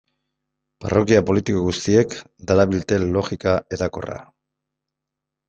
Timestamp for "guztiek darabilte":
1.65-2.99